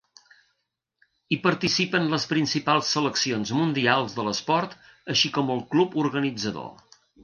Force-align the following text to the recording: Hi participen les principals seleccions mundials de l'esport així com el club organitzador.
Hi 1.29 1.37
participen 1.43 2.09
les 2.15 2.25
principals 2.33 2.91
seleccions 2.97 3.55
mundials 3.61 4.19
de 4.19 4.29
l'esport 4.31 4.77
així 5.17 5.35
com 5.41 5.57
el 5.59 5.67
club 5.75 5.99
organitzador. 6.09 7.03